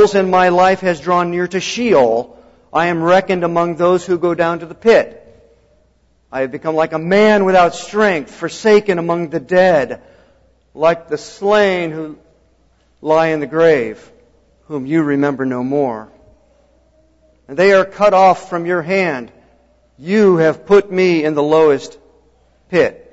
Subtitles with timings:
[0.00, 2.38] and my life has drawn near to Sheol.
[2.72, 5.16] I am reckoned among those who go down to the pit.
[6.32, 10.02] I have become like a man without strength, forsaken among the dead,
[10.74, 12.18] like the slain who
[13.02, 14.10] lie in the grave,
[14.68, 16.10] whom you remember no more.
[17.46, 19.30] And they are cut off from your hand.
[19.98, 21.98] You have put me in the lowest
[22.70, 23.06] pit.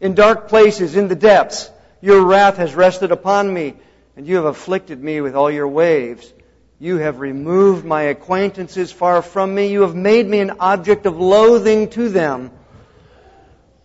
[0.00, 1.70] In dark places, in the depths,
[2.00, 3.74] your wrath has rested upon me,
[4.16, 6.32] and you have afflicted me with all your waves.
[6.78, 9.68] You have removed my acquaintances far from me.
[9.68, 12.50] You have made me an object of loathing to them.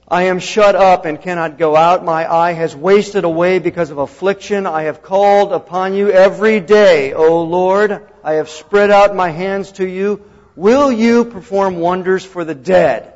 [0.08, 2.04] I am shut up and cannot go out.
[2.04, 4.68] My eye has wasted away because of affliction.
[4.68, 8.08] I have called upon you every day, O Lord.
[8.24, 10.22] I have spread out my hands to you.
[10.56, 13.14] Will you perform wonders for the dead?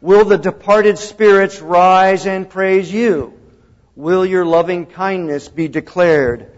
[0.00, 3.37] Will the departed spirits rise and praise you?
[3.98, 6.52] Will your loving kindness be declared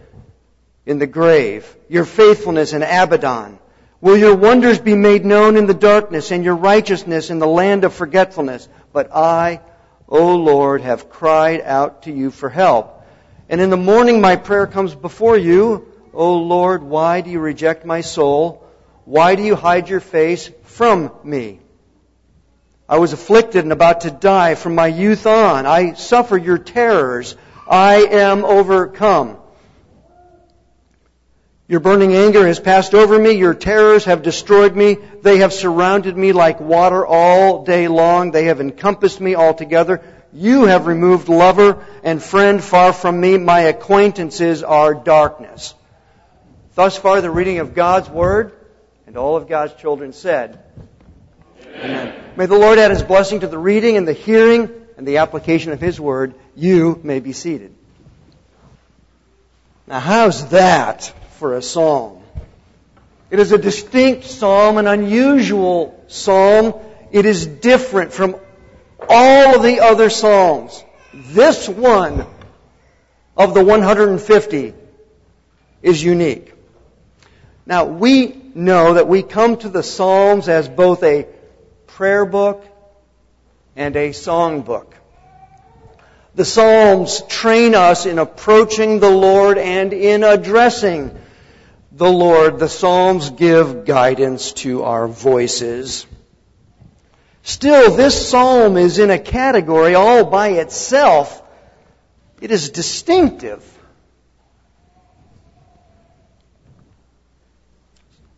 [0.84, 3.58] in the grave, your faithfulness in Abaddon?
[4.02, 7.84] Will your wonders be made known in the darkness and your righteousness in the land
[7.84, 8.68] of forgetfulness?
[8.92, 9.62] But I,
[10.06, 13.06] O Lord, have cried out to you for help.
[13.48, 15.90] And in the morning my prayer comes before you.
[16.12, 18.68] O Lord, why do you reject my soul?
[19.06, 21.60] Why do you hide your face from me?
[22.90, 25.64] I was afflicted and about to die from my youth on.
[25.64, 27.36] I suffer your terrors.
[27.68, 29.38] I am overcome.
[31.68, 33.30] Your burning anger has passed over me.
[33.30, 34.98] Your terrors have destroyed me.
[35.22, 38.32] They have surrounded me like water all day long.
[38.32, 40.02] They have encompassed me altogether.
[40.32, 43.38] You have removed lover and friend far from me.
[43.38, 45.76] My acquaintances are darkness.
[46.74, 48.50] Thus far, the reading of God's Word,
[49.06, 50.58] and all of God's children said,
[51.74, 52.14] Amen.
[52.36, 55.72] May the Lord add his blessing to the reading and the hearing and the application
[55.72, 56.34] of his word.
[56.54, 57.74] You may be seated.
[59.86, 62.22] Now, how's that for a psalm?
[63.30, 66.74] It is a distinct psalm, an unusual psalm.
[67.10, 68.36] It is different from
[69.08, 70.84] all of the other psalms.
[71.12, 72.26] This one
[73.36, 74.74] of the 150
[75.82, 76.52] is unique.
[77.66, 81.26] Now, we know that we come to the Psalms as both a
[81.94, 82.64] prayer book
[83.76, 84.94] and a song book.
[86.34, 91.18] The Psalms train us in approaching the Lord and in addressing
[91.92, 92.58] the Lord.
[92.58, 96.06] The Psalms give guidance to our voices.
[97.42, 101.42] Still, this psalm is in a category all by itself.
[102.40, 103.64] It is distinctive.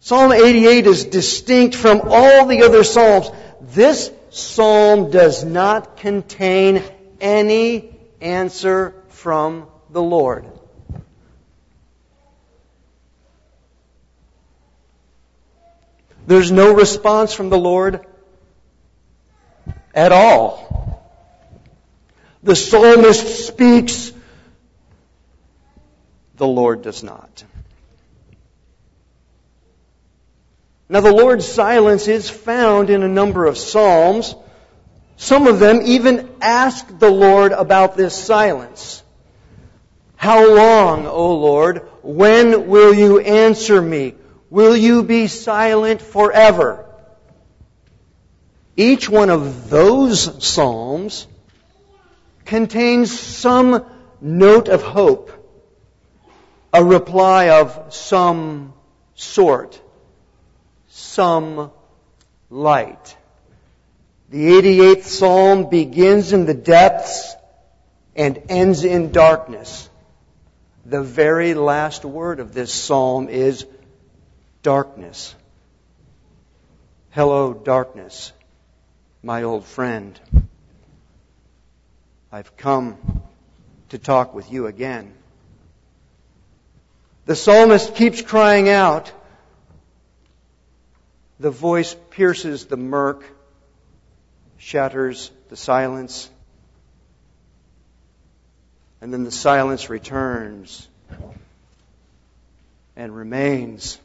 [0.04, 3.30] Psalm 88 is distinct from all the other psalms
[3.60, 6.82] this psalm does not contain
[7.20, 10.44] any answer from the Lord.
[16.26, 18.04] There's no response from the Lord
[19.94, 21.00] at all.
[22.42, 24.12] The psalmist speaks,
[26.34, 27.44] the Lord does not.
[30.92, 34.34] Now, the Lord's silence is found in a number of Psalms.
[35.16, 39.02] Some of them even ask the Lord about this silence.
[40.16, 41.88] How long, O Lord?
[42.02, 44.16] When will you answer me?
[44.50, 46.84] Will you be silent forever?
[48.76, 51.26] Each one of those Psalms
[52.44, 53.86] contains some
[54.20, 55.32] note of hope,
[56.70, 58.74] a reply of some
[59.14, 59.81] sort
[60.92, 61.70] some
[62.50, 63.16] light.
[64.28, 67.34] The 88th Psalm begins in the depths
[68.14, 69.88] and ends in darkness.
[70.84, 73.64] The very last word of this psalm is
[74.62, 75.34] darkness.
[77.10, 78.32] Hello, darkness,
[79.22, 80.20] my old friend.
[82.30, 83.22] I've come
[83.90, 85.14] to talk with you again.
[87.24, 89.10] The psalmist keeps crying out,
[91.42, 93.24] the voice pierces the murk,
[94.58, 96.30] shatters the silence,
[99.00, 100.88] and then the silence returns
[102.94, 103.98] and remains.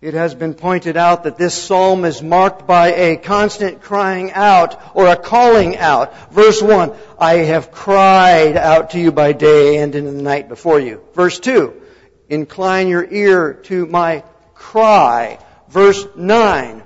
[0.00, 4.80] It has been pointed out that this psalm is marked by a constant crying out
[4.94, 6.32] or a calling out.
[6.32, 10.80] Verse 1, I have cried out to you by day and in the night before
[10.80, 11.02] you.
[11.14, 11.74] Verse 2,
[12.30, 14.24] incline your ear to my
[14.64, 15.38] cry.
[15.68, 16.82] Verse 9,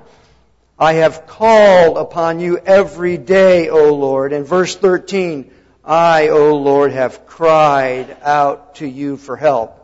[0.79, 4.33] I have called upon you every day, O Lord.
[4.33, 5.51] And verse 13,
[5.85, 9.75] I, O Lord, have cried out to you for help.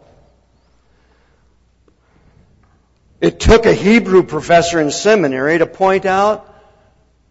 [3.20, 6.52] It took a Hebrew professor in seminary to point out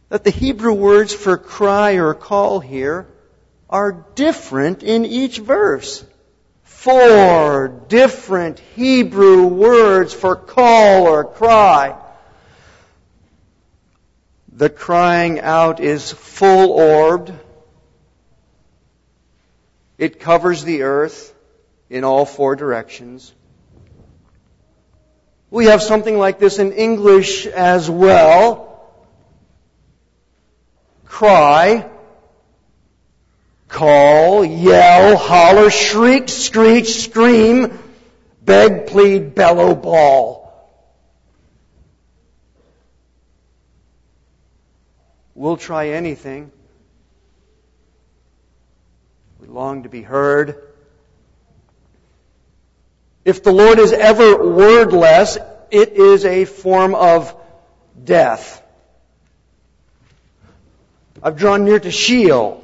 [0.10, 3.07] that the Hebrew words for cry or call here
[3.69, 6.06] are different in each verse.
[6.84, 11.96] Four different Hebrew words for call or cry.
[14.52, 17.32] The crying out is full orbed.
[19.98, 21.34] It covers the earth
[21.90, 23.34] in all four directions.
[25.50, 28.94] We have something like this in English as well.
[31.06, 31.90] Cry,
[33.74, 37.78] call, yell, holler, shriek, screech, scream,
[38.42, 40.44] beg, plead, bellow, bawl.
[45.36, 46.52] We'll try anything.
[49.42, 50.62] We long to be heard.
[53.25, 55.38] If the Lord is ever wordless,
[55.72, 57.36] it is a form of
[58.02, 58.62] death.
[61.24, 62.64] I've drawn near to Sheol.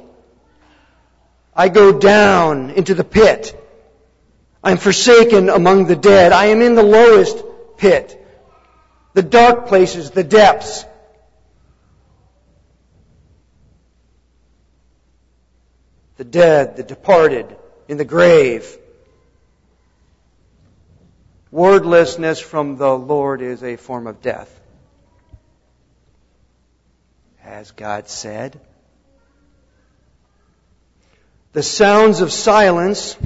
[1.54, 3.56] I go down into the pit.
[4.62, 6.32] I'm forsaken among the dead.
[6.32, 7.42] I am in the lowest
[7.76, 8.16] pit.
[9.14, 10.84] The dark places, the depths.
[16.18, 17.56] The dead, the departed,
[17.88, 18.78] in the grave.
[21.50, 24.60] Wordlessness from the Lord is a form of death.
[27.38, 28.60] Has God said?
[31.52, 33.16] The sounds of silence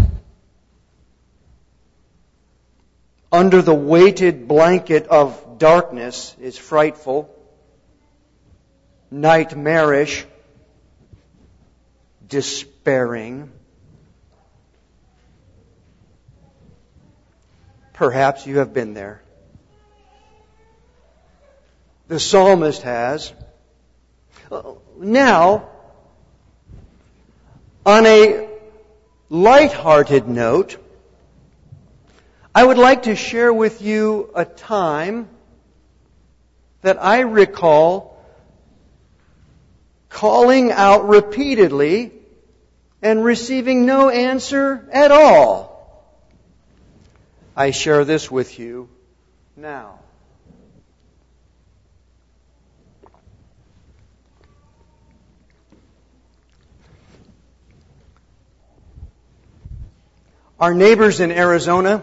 [3.30, 7.28] under the weighted blanket of darkness is frightful,
[9.10, 10.24] nightmarish,
[12.26, 13.52] despairing.
[17.92, 19.20] Perhaps you have been there.
[22.08, 23.34] The psalmist has.
[24.50, 25.73] Uh, now,
[27.86, 28.48] on a
[29.28, 30.78] light-hearted note,
[32.54, 35.28] I would like to share with you a time
[36.82, 38.22] that I recall
[40.08, 42.12] calling out repeatedly
[43.02, 45.74] and receiving no answer at all.
[47.56, 48.88] I share this with you
[49.56, 49.98] now.
[60.64, 62.02] Our neighbors in Arizona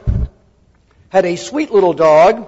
[1.09, 2.47] had a sweet little dog,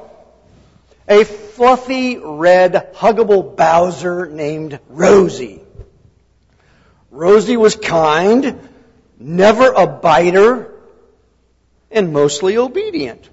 [1.09, 5.63] a fluffy red huggable Bowser named Rosie.
[7.09, 8.59] Rosie was kind,
[9.17, 10.75] never a biter,
[11.89, 13.27] and mostly obedient.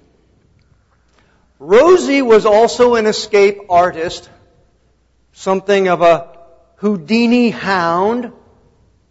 [1.59, 4.27] Rosie was also an escape artist,
[5.33, 6.35] something of a
[6.77, 8.31] Houdini hound,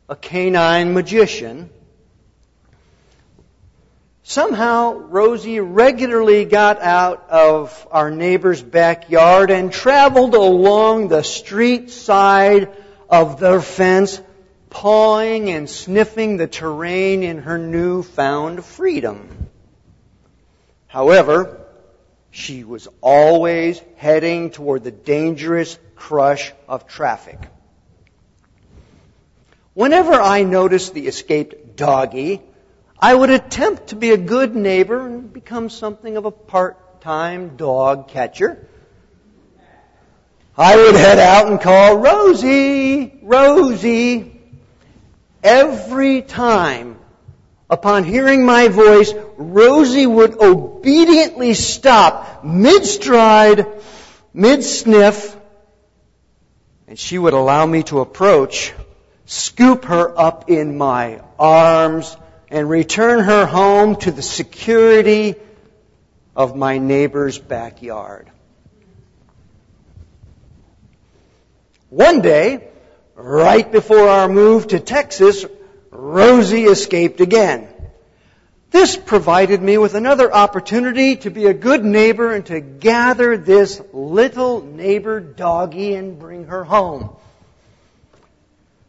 [0.09, 1.71] a canine magician.
[4.31, 12.73] Somehow, Rosie regularly got out of our neighbor's backyard and traveled along the street side
[13.09, 14.23] of their fence
[14.69, 19.49] pawing and sniffing the terrain in her newfound freedom.
[20.87, 21.67] However,
[22.31, 27.41] she was always heading toward the dangerous crush of traffic.
[29.75, 32.43] Whenever I noticed the escaped doggie,
[33.03, 38.09] I would attempt to be a good neighbor and become something of a part-time dog
[38.09, 38.69] catcher.
[40.57, 44.41] I would head out and call Rosie, Rosie,
[45.43, 46.99] Every time,
[47.71, 53.67] upon hearing my voice, Rosie would obediently stop mid-stride,
[54.35, 55.35] mid-sniff,
[56.87, 58.75] and she would allow me to approach,
[59.25, 62.15] scoop her up in my arms,
[62.51, 65.37] and return her home to the security
[66.37, 68.31] of my neighbor's backyard.
[71.89, 72.71] One day,
[73.23, 75.45] Right before our move to Texas,
[75.91, 77.69] Rosie escaped again.
[78.71, 83.83] This provided me with another opportunity to be a good neighbor and to gather this
[83.93, 87.15] little neighbor doggie and bring her home.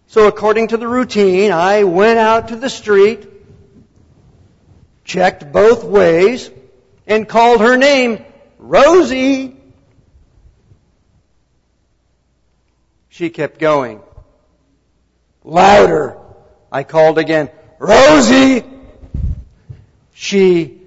[0.08, 3.28] So according to the routine, I went out to the street,
[5.04, 6.50] checked both ways,
[7.08, 8.24] and called her name,
[8.58, 9.56] Rosie.
[13.10, 14.02] She kept going
[15.44, 16.18] louder,
[16.72, 18.64] I called again, Rosie!
[20.14, 20.82] She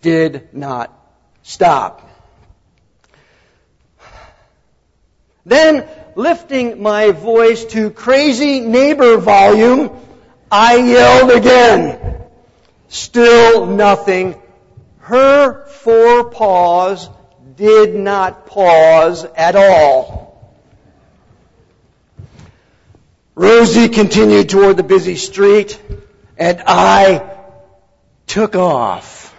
[0.00, 0.92] did not
[1.42, 2.08] stop.
[5.44, 9.90] Then, lifting my voice to crazy neighbor volume,
[10.50, 12.21] I yelled again.
[12.92, 14.36] Still nothing.
[14.98, 17.08] Her four paws
[17.56, 20.54] did not pause at all.
[23.34, 25.80] Rosie continued toward the busy street,
[26.36, 27.34] and I
[28.26, 29.34] took off,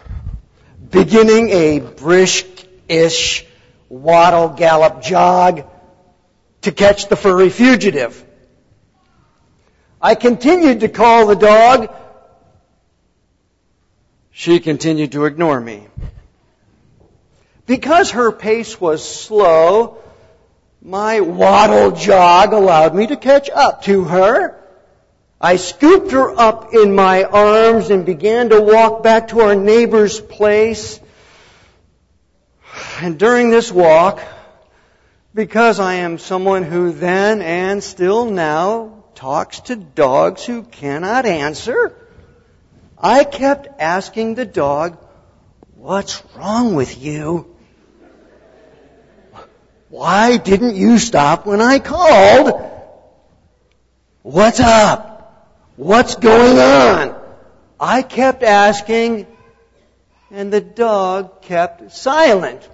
[0.90, 3.46] beginning a brisk-ish
[3.88, 5.68] waddle gallop jog
[6.62, 8.26] to catch the furry fugitive.
[10.02, 11.94] I continued to call the dog.
[14.34, 15.88] She continued to ignore me.
[17.68, 20.00] Because her pace was slow,
[20.82, 24.60] my waddle jog allowed me to catch up to her.
[25.40, 30.20] I scooped her up in my arms and began to walk back to our neighbor's
[30.20, 31.00] place.
[33.02, 34.20] And during this walk,
[35.36, 41.96] because I am someone who then and still now talks to dogs who cannot answer,
[43.04, 44.98] I kept asking the dog,
[45.76, 47.54] What's wrong with you?
[49.90, 52.72] Why didn't you stop when I called?
[54.22, 55.60] What's up?
[55.76, 57.22] What's going on?
[57.78, 59.28] I kept asking,
[60.32, 62.68] and the dog kept silent.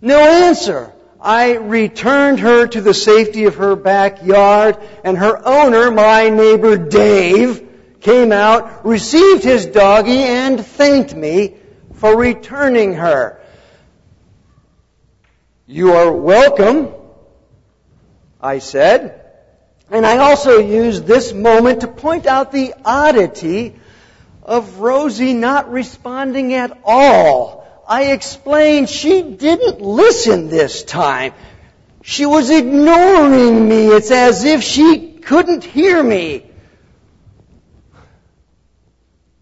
[0.00, 0.92] No answer.
[1.20, 7.65] I returned her to the safety of her backyard, and her owner, my neighbor Dave,
[8.06, 11.56] came out, received his doggie, and thanked me
[11.94, 13.40] for returning her.
[15.66, 16.94] You are welcome,
[18.40, 19.20] I said.
[19.90, 23.74] And I also used this moment to point out the oddity
[24.44, 31.34] of Rosie not responding at all I explained she didn't listen this time.
[32.02, 33.86] She was ignoring me.
[33.86, 36.50] It's as if she couldn't hear me.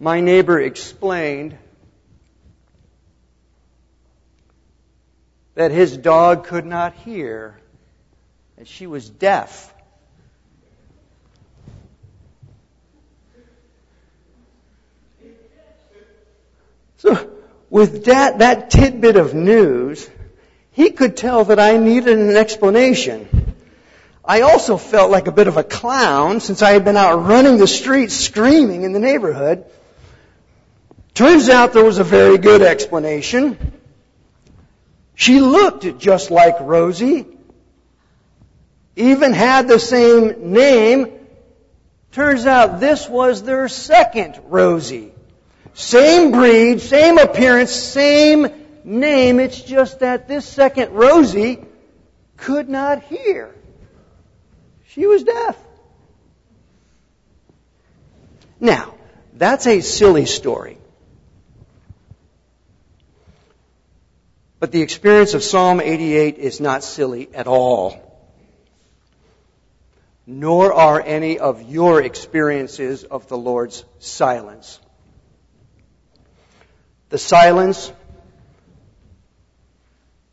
[0.05, 1.57] My neighbor explained
[5.55, 7.59] that his dog could not hear,
[8.59, 9.73] that she was deaf.
[16.99, 17.31] So,
[17.71, 20.07] with that, that tidbit of news,
[20.73, 23.55] he could tell that I needed an explanation.
[24.23, 27.57] I also felt like a bit of a clown since I had been out running
[27.57, 29.65] the streets screaming in the neighborhood.
[31.15, 33.57] Turns out there was a very good explanation.
[35.15, 37.25] She looked just like Rosie,
[38.97, 41.13] even had the same name.
[42.11, 45.13] Turns out this was their second Rosie.
[45.73, 48.49] Same breed, same appearance, same
[48.83, 49.39] name.
[49.39, 51.65] It's just that this second Rosie
[52.37, 53.55] could not hear.
[54.89, 55.57] She was deaf.
[58.59, 58.95] Now,
[59.33, 60.79] that's a silly story.
[64.65, 68.01] But the experience of Psalm 88 is not silly at all.
[70.27, 74.81] Nor are any of your experiences of the Lord's silence
[77.11, 77.93] the silence,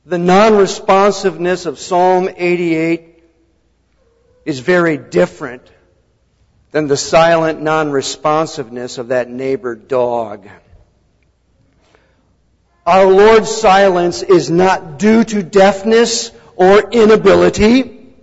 [0.05, 3.21] the non-responsiveness of Psalm 88
[4.45, 5.69] is very different
[6.71, 10.47] than the silent non-responsiveness of that neighbor dog.
[12.85, 18.15] Our Lord's silence is not due to deafness or inability.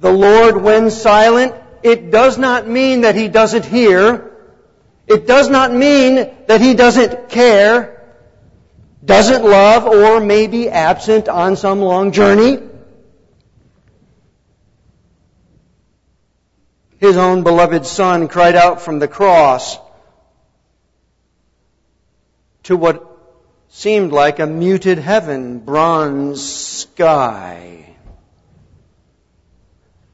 [0.00, 4.30] The Lord, when silent, it does not mean that He doesn't hear.
[5.06, 6.14] It does not mean
[6.46, 8.02] that he doesn't care,
[9.04, 12.58] doesn't love, or may be absent on some long journey.
[16.98, 19.78] His own beloved son cried out from the cross
[22.64, 23.10] to what
[23.68, 27.96] seemed like a muted heaven, bronze sky.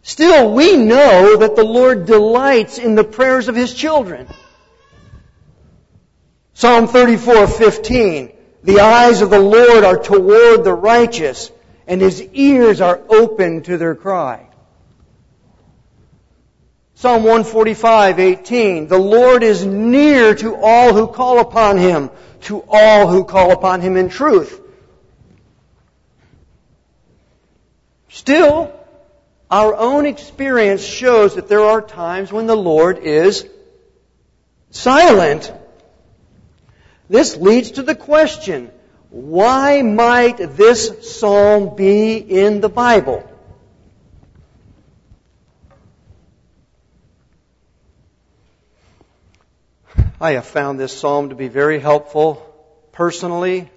[0.02, 4.28] Still, we know that the Lord delights in the prayers of His children.
[6.54, 8.32] Psalm 34:15
[8.64, 11.50] The eyes of the Lord are toward the righteous
[11.90, 14.46] and his ears are open to their cry.
[16.94, 22.10] Psalm 145:18 The Lord is near to all who call upon him,
[22.42, 24.60] to all who call upon him in truth.
[28.08, 28.72] Still,
[29.50, 33.44] Our own experience shows that there are times when the Lord is
[34.70, 35.52] silent.
[37.08, 38.70] This leads to the question,
[39.10, 43.28] why might this psalm be in the Bible?
[50.20, 52.46] I have found this psalm to be very helpful
[52.92, 53.70] personally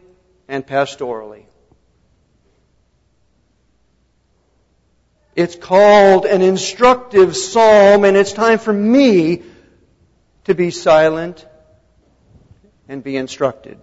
[0.50, 1.45] and pastorally.
[5.35, 9.41] It's called an instructive psalm, and it's time for me
[10.43, 11.47] to be silent
[12.89, 13.79] and be instructed.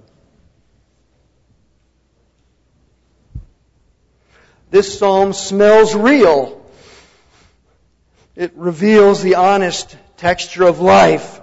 [4.70, 6.64] This psalm smells real.
[8.36, 11.40] It reveals the honest texture of life.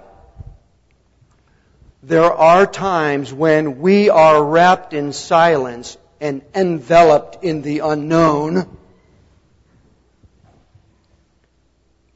[2.08, 8.66] There are times when we are wrapped in silence and enveloped in the unknown.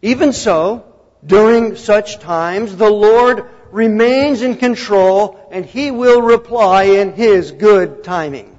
[0.00, 0.82] Even so,
[1.26, 8.02] during such times, the Lord remains in control and He will reply in His good
[8.02, 8.56] timing.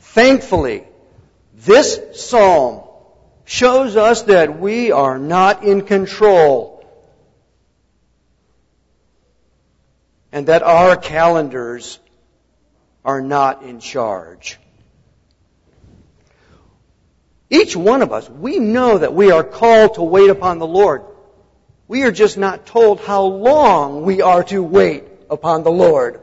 [0.00, 0.84] Thankfully,
[1.54, 2.80] this psalm
[3.44, 6.71] shows us that we are not in control
[10.32, 12.00] and that our calendars
[13.04, 14.58] are not in charge.
[17.50, 21.02] Each one of us, we know that we are called to wait upon the Lord.
[21.86, 26.20] We are just not told how long we are to wait upon the Lord.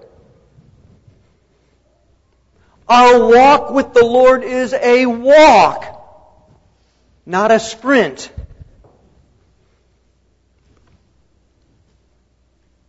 [2.87, 5.85] Our walk with the Lord is a walk,
[7.27, 8.31] not a sprint.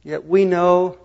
[0.02, 0.96] Yet we know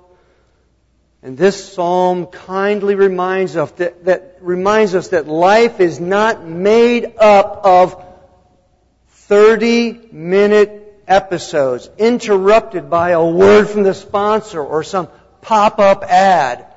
[1.26, 7.16] and this psalm kindly reminds us that, that, reminds us that life is not made
[7.18, 8.06] up of
[9.08, 15.08] 30 minute episodes interrupted by a word from the sponsor or some
[15.42, 16.68] pop-up ad.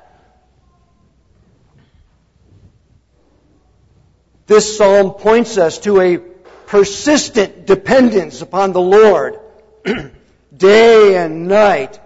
[4.47, 9.39] This psalm points us to a persistent dependence upon the Lord.
[10.57, 11.99] day and night,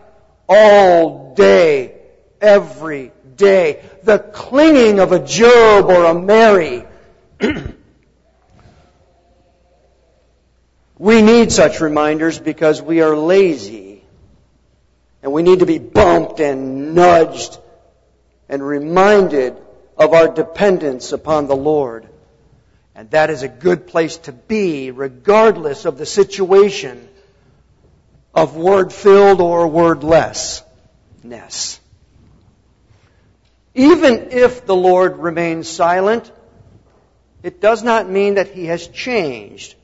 [0.50, 1.93] all day,
[2.44, 3.82] every day.
[4.04, 6.86] The clinging of a Job or a Mary.
[11.00, 14.04] we need such reminders because we are lazy.
[15.24, 17.58] And we need to be bumped and nudged
[18.50, 19.56] and reminded
[19.98, 22.10] of our dependence upon the Lord.
[22.94, 27.08] And that is a good place to be regardless of the situation
[28.34, 31.80] of word filled or wordlessness.
[33.76, 36.32] Even if the Lord remains silent,
[37.42, 39.76] it does not mean that He has changed.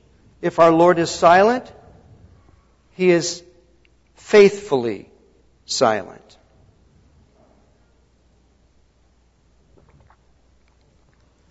[0.41, 1.71] If our Lord is silent,
[2.93, 3.43] He is
[4.15, 5.10] faithfully
[5.65, 6.38] silent.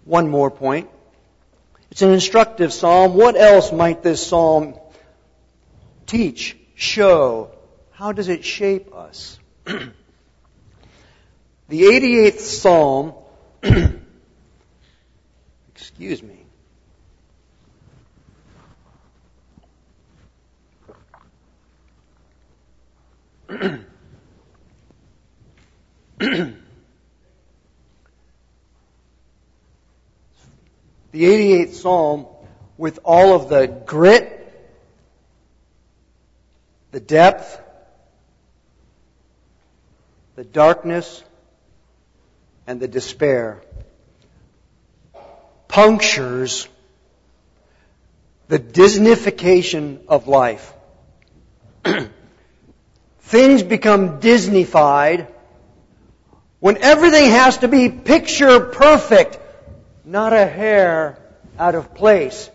[0.04, 0.88] One more point.
[1.90, 3.14] It's an instructive psalm.
[3.14, 4.74] What else might this psalm
[6.06, 7.50] teach, show?
[7.90, 9.38] How does it shape us?
[11.68, 13.12] The 88th Psalm,
[15.74, 16.46] excuse me,
[23.48, 23.74] the
[31.12, 32.26] 88th Psalm,
[32.78, 34.34] with all of the grit,
[36.92, 37.60] the depth,
[40.34, 41.22] the darkness,
[42.68, 43.62] and the despair
[45.68, 46.68] punctures
[48.48, 50.74] the Disneyfication of life.
[53.20, 55.26] Things become Disneyfied
[56.60, 59.38] when everything has to be picture perfect,
[60.04, 61.18] not a hair
[61.58, 62.50] out of place,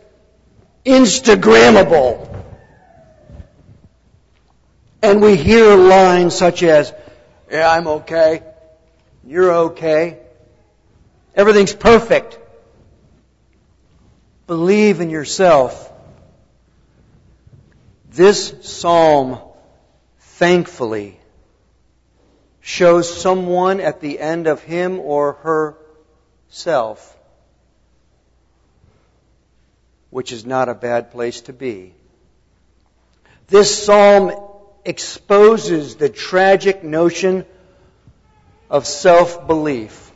[0.86, 2.30] Instagrammable.
[5.02, 6.94] And we hear lines such as,
[7.52, 8.44] yeah, I'm okay.
[9.26, 10.20] You're okay.
[11.36, 12.38] Everything's perfect.
[14.48, 15.92] Believe in yourself.
[18.10, 19.40] This psalm,
[20.20, 21.20] thankfully,
[22.62, 25.34] shows someone at the end of him or
[26.52, 27.18] herself,
[30.10, 31.94] which is not a bad place to be.
[33.48, 34.32] This psalm
[34.86, 37.46] exposes the tragic notion
[38.74, 40.12] of self belief.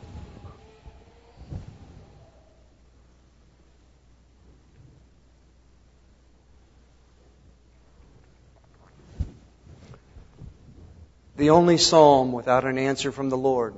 [11.36, 13.76] The only psalm without an answer from the Lord.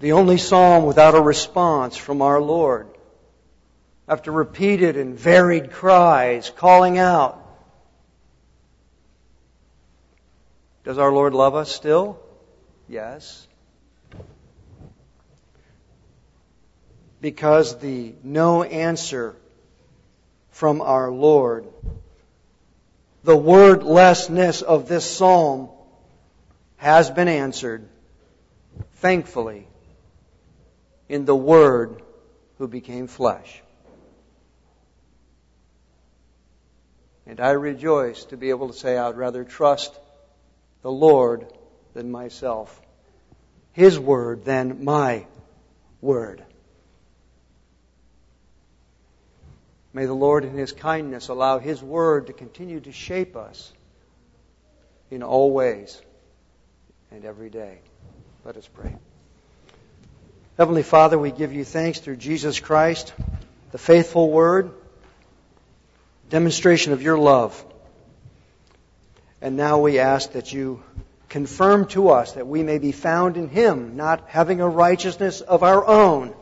[0.00, 2.88] The only psalm without a response from our Lord.
[4.08, 7.38] After repeated and varied cries, calling out,
[10.84, 12.23] does our Lord love us still?
[12.88, 13.46] Yes.
[17.20, 19.34] Because the no answer
[20.50, 21.66] from our Lord,
[23.22, 25.70] the wordlessness of this psalm
[26.76, 27.88] has been answered,
[28.96, 29.66] thankfully,
[31.08, 32.02] in the Word
[32.58, 33.62] who became flesh.
[37.26, 39.98] And I rejoice to be able to say, I'd rather trust
[40.82, 41.46] the Lord
[41.94, 42.80] than myself,
[43.72, 45.26] His Word than my
[46.00, 46.44] Word.
[49.92, 53.72] May the Lord, in His kindness, allow His Word to continue to shape us
[55.10, 56.02] in all ways
[57.12, 57.78] and every day.
[58.44, 58.96] Let us pray.
[60.58, 63.12] Heavenly Father, we give you thanks through Jesus Christ,
[63.70, 64.72] the faithful Word,
[66.28, 67.64] demonstration of your love.
[69.40, 70.82] And now we ask that you
[71.34, 75.64] confirm to us that we may be found in Him, not having a righteousness of
[75.64, 76.32] our own,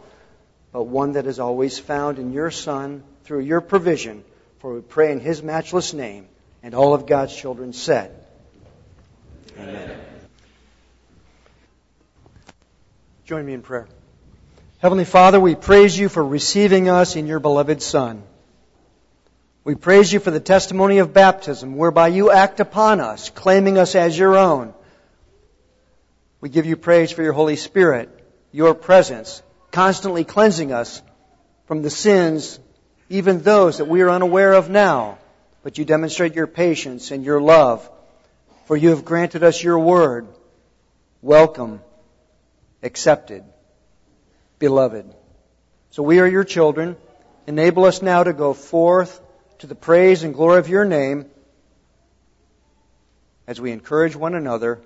[0.70, 4.22] but one that is always found in your Son through your provision.
[4.58, 6.28] For we pray in His matchless name.
[6.62, 8.14] And all of God's children said,
[9.58, 9.98] Amen.
[13.24, 13.88] Join me in prayer.
[14.80, 18.22] Heavenly Father, we praise you for receiving us in your beloved Son.
[19.64, 23.94] We praise you for the testimony of baptism, whereby you act upon us, claiming us
[23.94, 24.74] as your own.
[26.42, 28.10] We give you praise for your Holy Spirit,
[28.50, 31.00] your presence, constantly cleansing us
[31.66, 32.58] from the sins,
[33.08, 35.18] even those that we are unaware of now.
[35.62, 37.88] But you demonstrate your patience and your love,
[38.66, 40.26] for you have granted us your word.
[41.22, 41.80] Welcome
[42.82, 43.44] accepted,
[44.58, 45.14] beloved.
[45.90, 46.96] So we are your children.
[47.46, 49.20] Enable us now to go forth
[49.60, 51.26] to the praise and glory of your name
[53.46, 54.80] as we encourage one another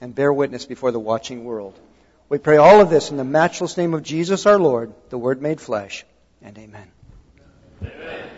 [0.00, 1.78] and bear witness before the watching world.
[2.28, 5.40] We pray all of this in the matchless name of Jesus our Lord, the Word
[5.40, 6.04] made flesh,
[6.42, 6.88] and amen.
[7.82, 8.30] amen.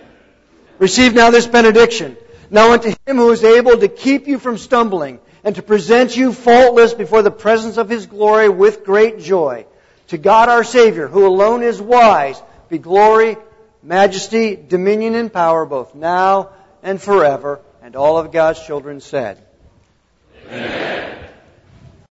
[0.78, 2.16] Receive now this benediction.
[2.50, 6.32] Now unto him who is able to keep you from stumbling and to present you
[6.32, 9.66] faultless before the presence of his glory with great joy.
[10.08, 13.36] To God our Savior, who alone is wise, be glory,
[13.82, 16.50] majesty, dominion, and power both now
[16.82, 17.60] and forever.
[17.82, 19.42] And all of God's children said,
[20.46, 21.29] Amen.